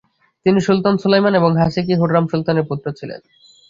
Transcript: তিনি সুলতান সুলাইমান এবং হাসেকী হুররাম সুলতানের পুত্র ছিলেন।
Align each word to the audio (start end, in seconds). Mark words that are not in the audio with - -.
তিনি 0.45 0.59
সুলতান 0.61 0.95
সুলাইমান 0.97 1.33
এবং 1.35 1.51
হাসেকী 1.57 1.93
হুররাম 1.95 2.25
সুলতানের 2.27 2.67
পুত্র 2.69 2.85
ছিলেন। 2.99 3.21